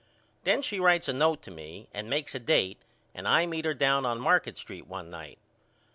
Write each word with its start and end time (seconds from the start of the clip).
Then 0.45 0.63
she 0.63 0.79
writes 0.79 1.07
a 1.07 1.13
note 1.13 1.43
to 1.43 1.51
me 1.51 1.87
and 1.93 2.09
makes 2.09 2.33
a 2.33 2.39
date 2.39 2.81
and 3.13 3.27
I 3.27 3.45
meet 3.45 3.65
her 3.65 3.75
down 3.75 4.03
on 4.03 4.19
Market 4.19 4.57
Street 4.57 4.87
one 4.87 5.11
night. 5.11 5.37